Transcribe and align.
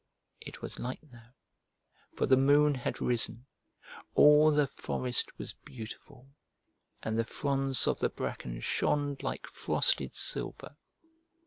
It 0.39 0.63
was 0.63 0.79
light 0.79 1.11
now, 1.11 1.35
for 2.15 2.25
the 2.25 2.35
moon 2.35 2.73
had 2.73 2.99
risen. 3.01 3.45
All 4.15 4.49
the 4.49 4.65
forest 4.65 5.37
was 5.37 5.53
beautiful, 5.53 6.27
and 7.03 7.19
the 7.19 7.23
fronds 7.23 7.85
of 7.87 7.99
the 7.99 8.09
bracken 8.09 8.61
shone 8.61 9.15
like 9.21 9.45
frosted 9.45 10.15
silver. 10.15 10.75